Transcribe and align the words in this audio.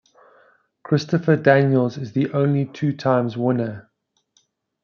Christopher 0.81 1.35
Daniels 1.35 1.95
is 1.95 2.11
the 2.13 2.33
only 2.33 2.65
two 2.65 2.91
times 2.91 3.37
winner. 3.37 3.91